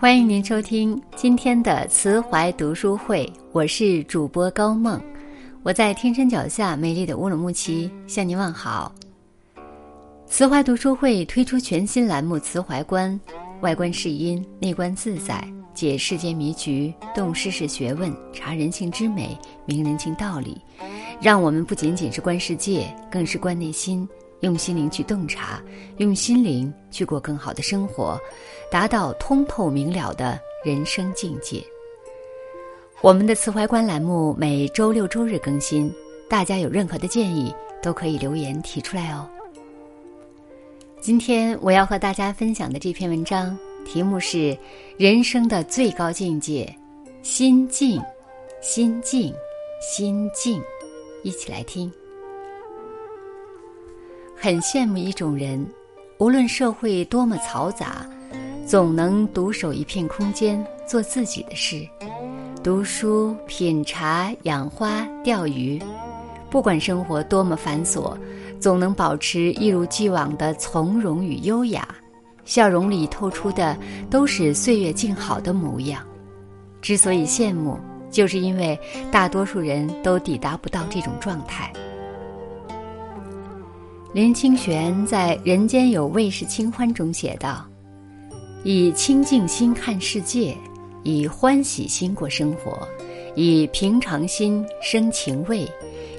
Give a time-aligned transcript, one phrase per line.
[0.00, 4.98] 欢迎您收听今天的慈怀读书会，我是主播高梦，
[5.62, 8.90] 我在天山脚下美丽的乌鲁木齐向您问好。
[10.26, 13.12] 慈怀读书会推出全新栏目《慈怀观》，
[13.60, 19.36] 外观是音，内观自在，解世间迷局，动世事学问，察人性之美，
[19.66, 20.56] 明人情道理，
[21.20, 24.08] 让我们不仅仅是观世界，更是观内心。
[24.40, 25.62] 用心灵去洞察，
[25.98, 28.18] 用心灵去过更好的生活，
[28.70, 31.62] 达到通透明了的人生境界。
[33.02, 35.92] 我们的慈怀观栏目每周六周日更新，
[36.28, 39.28] 大家有任何的建议都可以留言提出来哦。
[41.00, 44.56] 今天我要和大家分享的这篇文章题目是
[44.98, 46.70] “人生的最高境界：
[47.22, 47.98] 心静，
[48.60, 49.32] 心静，
[49.80, 50.62] 心静”，
[51.24, 51.90] 一起来听。
[54.42, 55.62] 很羡慕一种人，
[56.16, 58.06] 无论社会多么嘈杂，
[58.66, 61.86] 总能独守一片空间，做自己的事，
[62.62, 65.78] 读书、品茶、养花、钓鱼。
[66.48, 68.16] 不管生活多么繁琐，
[68.58, 71.86] 总能保持一如既往的从容与优雅，
[72.46, 73.76] 笑容里透出的
[74.08, 76.02] 都是岁月静好的模样。
[76.80, 77.78] 之所以羡慕，
[78.10, 78.78] 就是因为
[79.12, 81.70] 大多数人都抵达不到这种状态。
[84.12, 87.64] 林清玄在《人间有味是清欢》中写道
[88.64, 90.52] ：“以清净心看世界，
[91.04, 92.76] 以欢喜心过生活，
[93.36, 95.64] 以平常心生情味，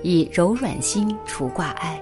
[0.03, 2.01] 以柔软心除挂碍。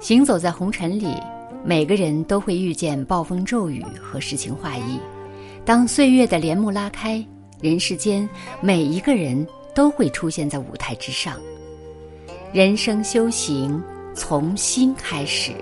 [0.00, 1.14] 行走在红尘里，
[1.62, 4.98] 每个人都会遇见暴风骤雨和诗情画意。
[5.66, 7.22] 当岁月的帘幕拉开，
[7.60, 8.26] 人世间
[8.62, 11.36] 每一个人都会出现在舞台之上。
[12.50, 13.78] 人生修行。”
[14.14, 15.52] 从心开始，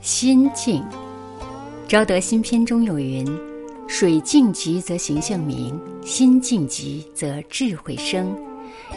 [0.00, 0.82] 心静。
[1.88, 3.26] 昭德新篇中有云
[3.88, 8.32] ：“水静极则形象明，心静极则智慧生。”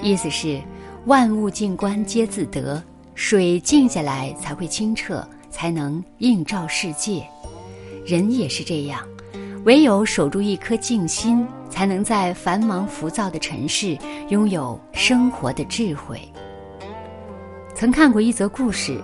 [0.03, 0.61] 意思是
[1.05, 2.81] 万物静观皆自得，
[3.15, 7.25] 水静下来才会清澈，才能映照世界。
[8.05, 9.01] 人也是这样，
[9.65, 13.97] 唯有守住一颗静心，才能在繁忙浮躁的尘世
[14.29, 16.21] 拥有生活的智慧。
[17.75, 18.97] 曾看过一则故事，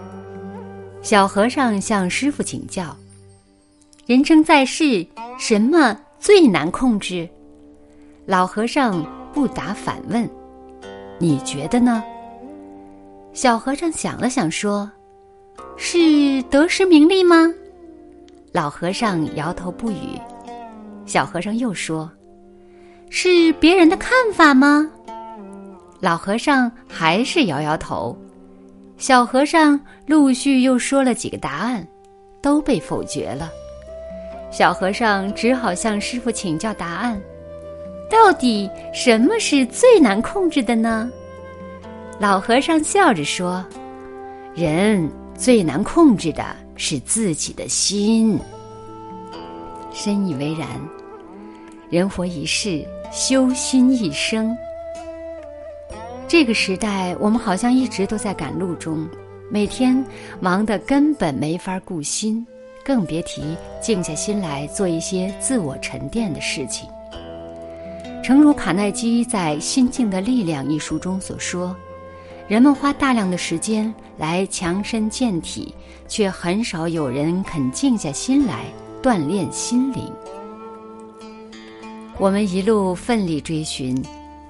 [1.02, 2.96] 小和尚向师傅请教
[4.06, 5.06] ：“人生在世，
[5.38, 7.28] 什么最难控制？”
[8.26, 10.30] 老和尚不答，反问
[11.20, 12.04] ：“你觉得呢？”
[13.34, 14.90] 小和尚想了想，说
[15.76, 17.52] ：“是得失名利吗？”
[18.54, 20.20] 老和尚摇头不语。
[21.06, 22.10] 小和尚又说
[23.10, 24.90] ：“是别人的看法吗？”
[26.00, 28.18] 老和尚还是摇摇头。
[29.00, 31.88] 小和尚陆续又说了几个答案，
[32.42, 33.50] 都被否决了。
[34.52, 37.20] 小和尚只好向师傅请教答案：
[38.12, 41.10] 到底什么是最难控制的呢？
[42.20, 43.66] 老和尚笑着说
[44.54, 48.38] ：“人最难控制的是自己的心。”
[49.94, 50.68] 深以为然。
[51.90, 54.56] 人活一世，修心一生。
[56.30, 59.10] 这个时代，我们好像一直都在赶路中，
[59.50, 60.06] 每天
[60.40, 62.46] 忙得根本没法顾心，
[62.86, 66.88] 更别提静下心来做一些自我沉淀的事情。
[68.24, 71.76] 诚如卡耐基在《心境的力量》一书中所说，
[72.48, 75.74] 人们花大量的时间来强身健体，
[76.08, 78.66] 却很少有人肯静下心来
[79.02, 80.04] 锻炼心灵。
[82.20, 84.00] 我们一路奋力追寻。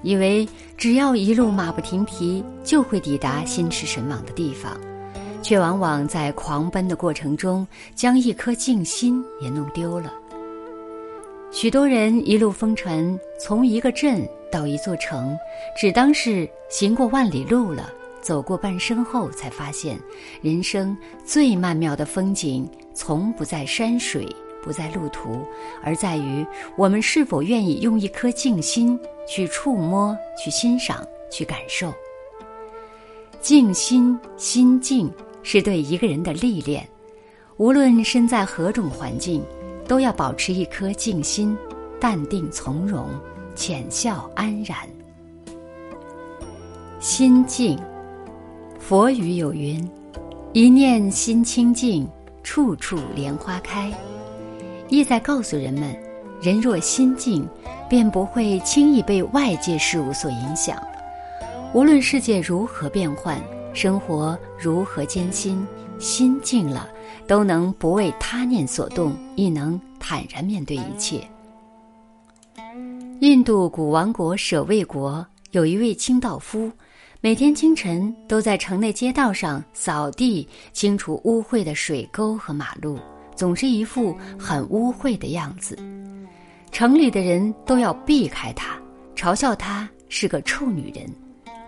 [0.02, 4.78] 以为只要一路马不停蹄，就会抵达心驰神往的地方，
[5.42, 10.12] 却往往在狂奔的过程中，将一颗静心也弄丢了。
[11.52, 15.36] 许多人一路风尘，从一个镇到一座城，
[15.76, 17.92] 只当是行过万里路了。
[18.22, 19.98] 走过半生后，才发现，
[20.42, 24.28] 人生最曼妙的风景，从不在山水。
[24.62, 25.44] 不在路途，
[25.82, 26.44] 而在于
[26.76, 31.92] 我们是否愿意用一颗静心去触摸、去欣赏、去感受。
[33.40, 35.10] 静心心静
[35.42, 36.86] 是对一个人的历练，
[37.56, 39.42] 无论身在何种环境，
[39.88, 41.56] 都要保持一颗静心，
[41.98, 43.08] 淡定从容，
[43.54, 44.76] 浅笑安然。
[46.98, 47.78] 心静，
[48.78, 49.90] 佛语有云
[50.52, 52.06] ：“一念心清净，
[52.42, 53.90] 处处莲花开。”
[54.90, 55.96] 意在告诉人们，
[56.42, 57.48] 人若心静，
[57.88, 60.76] 便不会轻易被外界事物所影响。
[61.72, 63.40] 无论世界如何变幻，
[63.72, 65.64] 生活如何艰辛，
[65.98, 66.88] 心静了，
[67.28, 71.22] 都能不为他念所动，亦能坦然面对一切。
[73.20, 76.70] 印度古王国舍卫国有一位清道夫，
[77.20, 82.98] 每天清晨都在城内街道上扫地，清除污秽的水沟和马路，
[83.40, 85.74] 总是一副很污秽的样子。
[86.70, 88.78] 城里的人都要避开他，
[89.16, 91.10] 嘲笑他是个臭女人，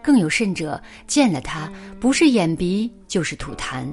[0.03, 3.87] 更有甚者，见了他不是眼鼻就是吐痰。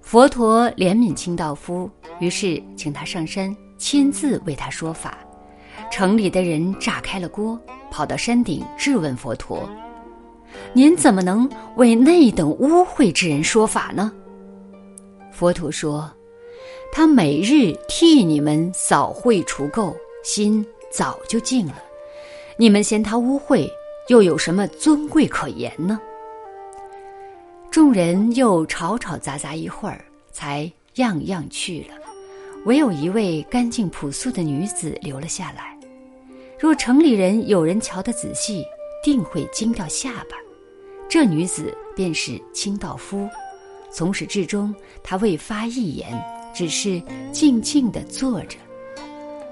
[0.00, 5.18] 佛陀怜悯清道夫，于是请他上山，亲自为他说法。
[5.92, 7.60] 城里的人炸开了锅，
[7.90, 9.68] 跑到山顶质问佛陀
[10.72, 14.10] ：“您怎么能为那等污秽之人说法呢？”
[15.30, 16.10] 佛陀说
[16.96, 19.94] ：“他每日替你们扫秽除垢，
[20.24, 21.74] 心早就净了。
[22.56, 23.70] 你们嫌他污秽，
[24.08, 26.00] 又有什么尊贵可言呢？”
[27.70, 30.02] 众人又吵吵杂杂一会儿，
[30.32, 31.96] 才样样去了，
[32.64, 35.78] 唯有一位干净朴素的女子留了下来。
[36.58, 38.64] 若城里人有人瞧得仔细，
[39.04, 40.36] 定会惊掉下巴。
[41.10, 43.28] 这女子便是清道夫。
[43.92, 46.10] 从始至终，她未发一言，
[46.56, 48.56] 只是静静地坐着。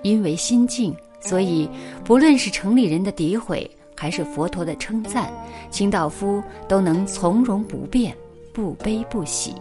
[0.03, 1.69] 因为心静，所以
[2.03, 5.31] 不论是城里人的诋毁，还是佛陀的称赞，
[5.71, 8.17] 清道夫都能从容不变，
[8.55, 9.55] 不悲不喜。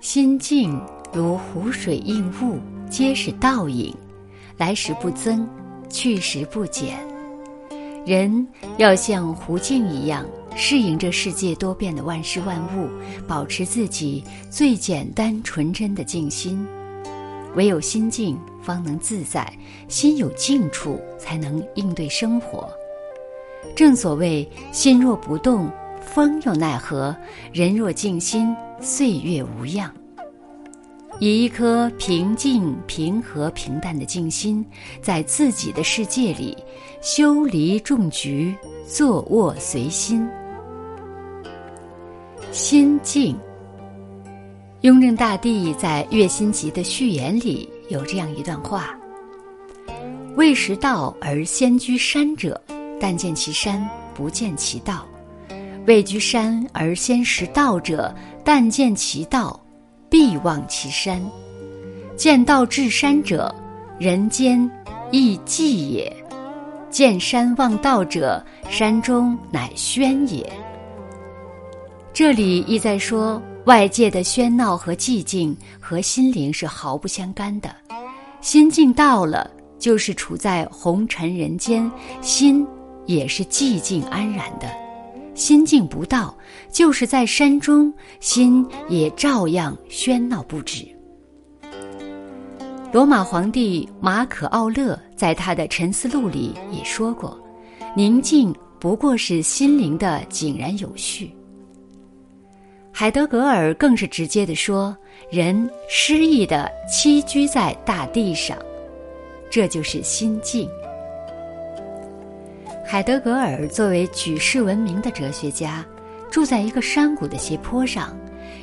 [0.00, 0.80] 心静
[1.12, 2.58] 如湖水映物，
[2.90, 3.94] 皆是倒影。
[4.58, 5.48] 来时不增，
[5.88, 6.98] 去时不减。
[8.04, 8.46] 人
[8.78, 10.26] 要像湖镜一样，
[10.56, 12.88] 适应这世界多变的万事万物，
[13.26, 16.66] 保持自己最简单纯真的静心。
[17.54, 19.44] 唯有心静，方能自在；
[19.88, 22.68] 心有静处，才能应对生活。
[23.76, 25.70] 正所谓“心若不动，
[26.00, 27.14] 风又奈何；
[27.52, 29.92] 人若静心，岁月无恙。”
[31.20, 34.64] 以一颗平静、平和、平淡的静心，
[35.00, 36.56] 在自己的世界里
[37.00, 38.56] 修篱种菊，
[38.86, 40.26] 坐卧随心。
[42.52, 43.34] 心静。
[44.82, 48.94] 雍正大帝在《岳心集》的序言里有这样一段话
[50.36, 52.60] ：“未识道而先居山者，
[53.00, 55.06] 但见其山，不见其道；
[55.86, 58.14] 未居山而先识道者，
[58.44, 59.58] 但见其道。”
[60.10, 61.18] 必忘其山，
[62.18, 63.50] 见道至山者，
[63.98, 64.70] 人间
[65.10, 66.12] 亦寂也；
[66.90, 70.52] 见山忘道者，山中乃轩也。
[72.14, 77.74] 这里意在说，外界的喧闹和寂静和心灵是毫不相干的。
[78.42, 82.66] 心境到了，就是处在红尘人间，心
[83.06, 84.70] 也是寂静安然的。
[85.34, 86.36] 心境不到，
[86.70, 90.86] 就是在山中，心也照样喧闹不止。
[92.92, 97.40] 罗马皇帝马可·奥勒在他的《沉思录》里也说过
[97.96, 101.34] ：“宁静不过是心灵的井然有序。”
[102.94, 104.96] 海德格尔更是直接的说
[105.32, 108.56] ：“人诗意的栖居在大地上，
[109.50, 110.68] 这就是心境。”
[112.86, 115.84] 海德格尔作为举世闻名的哲学家，
[116.30, 118.14] 住在一个山谷的斜坡上，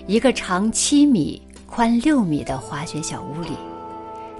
[0.06, 3.53] 一个长七米、宽六米的滑雪小屋里。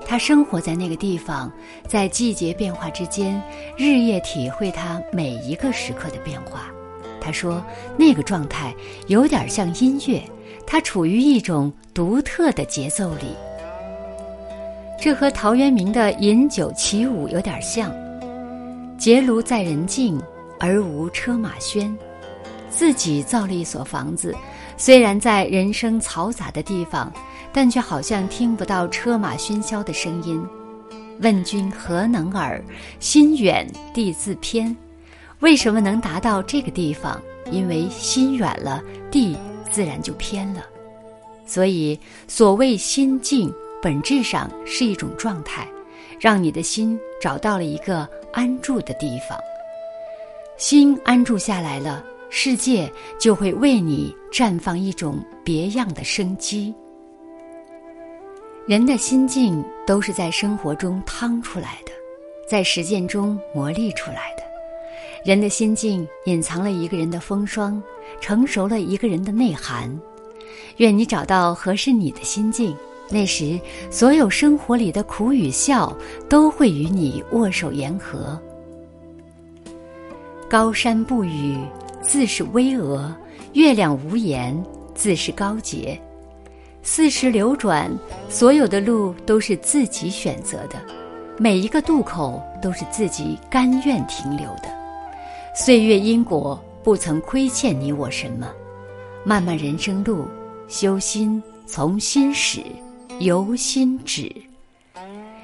[0.06, 1.52] 他生活在那个地方，
[1.88, 3.42] 在季节变化之间，
[3.76, 6.72] 日夜体会它每一个时刻的变化。
[7.22, 7.64] 他说，
[7.98, 8.74] 那个状态
[9.08, 10.22] 有点像音乐，
[10.66, 13.36] 它处于一种独特的节奏里。
[15.02, 17.92] 这和陶渊明的饮酒起舞有点像。
[18.98, 20.22] 结庐在人境，
[20.60, 21.96] 而无车马喧。
[22.70, 24.36] 自己造了一所房子，
[24.78, 27.12] 虽然在人声嘈杂的地方，
[27.54, 30.46] 但却好像听不到车马喧嚣的声音。
[31.22, 32.64] 问君何能尔？
[33.00, 34.76] 心远地自偏。
[35.40, 37.22] 为什么能达到这个地方？
[37.52, 39.38] 因为心远了，地
[39.72, 40.66] 自然就偏了。
[41.46, 45.68] 所以，所谓心静，本质上是一种状态，
[46.20, 48.08] 让你的心找到了一个。
[48.32, 49.36] 安住的地方，
[50.56, 52.88] 心安住下来了，世界
[53.20, 56.72] 就会为你绽放一种别样的生机。
[58.68, 61.92] 人的心境都是在生活中趟出来的，
[62.48, 64.44] 在实践中磨砺出来的。
[65.24, 67.82] 人的心境隐藏了一个人的风霜，
[68.22, 69.90] 成熟了一个人的内涵。
[70.78, 72.76] 愿你找到合适你的心境。
[73.12, 73.60] 那时，
[73.90, 75.92] 所有生活里的苦与笑
[76.30, 78.40] 都会与你握手言和。
[80.48, 81.58] 高山不语，
[82.02, 83.12] 自是巍峨；
[83.54, 84.56] 月亮无言，
[84.94, 86.00] 自是高洁。
[86.84, 87.92] 四时流转，
[88.30, 90.80] 所有的路都是自己选择的，
[91.38, 94.79] 每一个渡口都是自己甘愿停留的。
[95.62, 98.50] 岁月因果不曾亏欠你我什么。
[99.26, 100.26] 漫漫人生路，
[100.70, 102.62] 修心从心始，
[103.20, 104.34] 由心止。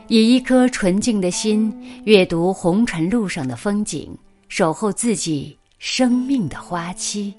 [0.07, 1.69] 以一颗纯净的心
[2.05, 4.17] 阅读红尘路上的风景，
[4.47, 7.33] 守候自己生命的花期。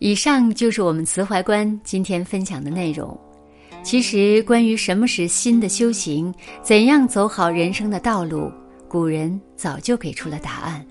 [0.00, 3.18] 以上就是我们慈怀观今天分享的内容。
[3.82, 6.32] 其实，关于什么是心的修行，
[6.62, 8.52] 怎样走好人生的道路，
[8.88, 10.84] 古人早就给出了答案。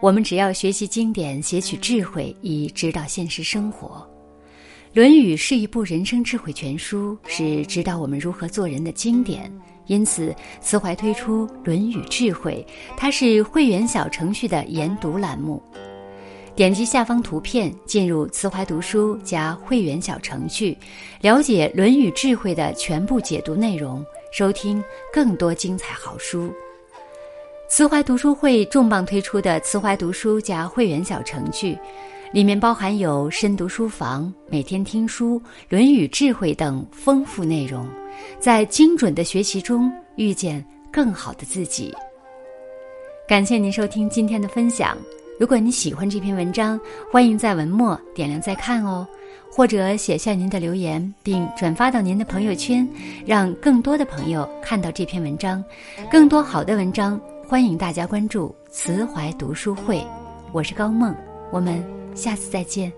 [0.00, 4.06] 我们只要学习经典，撷取智慧，以指导现实生活。
[4.96, 9.52] 《论语》是一部人生智慧全书，是指导我们如何做人的经典。
[9.86, 12.64] 因此，慈怀推出《论语智慧》，
[12.96, 15.62] 它是会员小程序的研读栏目。
[16.56, 20.76] 点击下方图片，进入慈怀读书加会员小程序，
[21.20, 26.52] 了解《论语智慧》的全部解读内容，收听更多精彩好书。
[27.70, 31.78] 慈怀读书会重磅推出的慈怀读书加会员小程序，
[32.32, 37.88] 里面包含有深读书房、每天听书、《论语智慧》等丰富内容，
[38.40, 41.94] 在精准的学习中遇见更好的自己。
[43.28, 44.98] 感谢您收听今天的分享。
[45.38, 46.78] 如果你喜欢这篇文章，
[47.10, 49.06] 欢迎在文末点亮再看哦，
[49.48, 52.86] 或者写下您的留言，并转发到您的朋友圈，
[53.24, 55.64] 让更多的朋友看到这篇文章。
[56.10, 57.18] 更多好的文章，
[57.50, 60.00] 欢迎大家关注慈怀读书会。
[60.52, 61.12] 我是高梦，
[61.50, 62.92] 我们下次再见。